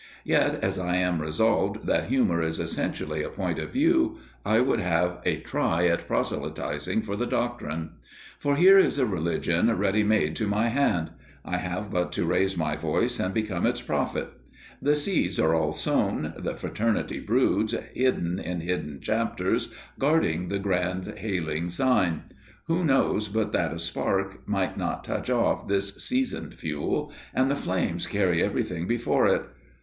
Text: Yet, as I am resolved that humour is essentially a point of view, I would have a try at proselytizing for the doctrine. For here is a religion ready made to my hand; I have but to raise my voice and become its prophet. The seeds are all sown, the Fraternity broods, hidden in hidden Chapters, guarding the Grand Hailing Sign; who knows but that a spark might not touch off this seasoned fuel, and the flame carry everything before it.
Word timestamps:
Yet, 0.23 0.63
as 0.63 0.79
I 0.79 0.95
am 0.95 1.21
resolved 1.21 1.85
that 1.85 2.07
humour 2.09 2.41
is 2.41 2.59
essentially 2.59 3.21
a 3.21 3.29
point 3.29 3.59
of 3.59 3.69
view, 3.69 4.17
I 4.43 4.59
would 4.59 4.79
have 4.79 5.21
a 5.25 5.41
try 5.41 5.85
at 5.85 6.07
proselytizing 6.07 7.03
for 7.03 7.15
the 7.15 7.27
doctrine. 7.27 7.91
For 8.39 8.55
here 8.55 8.79
is 8.79 8.97
a 8.97 9.05
religion 9.05 9.71
ready 9.77 10.01
made 10.01 10.35
to 10.37 10.47
my 10.47 10.69
hand; 10.69 11.11
I 11.45 11.57
have 11.59 11.91
but 11.91 12.11
to 12.13 12.25
raise 12.25 12.57
my 12.57 12.75
voice 12.75 13.19
and 13.19 13.31
become 13.31 13.67
its 13.67 13.83
prophet. 13.83 14.29
The 14.81 14.95
seeds 14.95 15.37
are 15.39 15.53
all 15.53 15.71
sown, 15.71 16.33
the 16.35 16.55
Fraternity 16.57 17.19
broods, 17.19 17.75
hidden 17.93 18.39
in 18.39 18.61
hidden 18.61 19.01
Chapters, 19.03 19.71
guarding 19.99 20.47
the 20.47 20.57
Grand 20.57 21.13
Hailing 21.19 21.69
Sign; 21.69 22.23
who 22.65 22.83
knows 22.83 23.27
but 23.27 23.51
that 23.51 23.71
a 23.71 23.77
spark 23.77 24.47
might 24.47 24.79
not 24.79 25.03
touch 25.03 25.29
off 25.29 25.67
this 25.67 25.93
seasoned 26.03 26.55
fuel, 26.55 27.13
and 27.35 27.51
the 27.51 27.55
flame 27.55 27.99
carry 27.99 28.41
everything 28.43 28.87
before 28.87 29.27
it. 29.27 29.43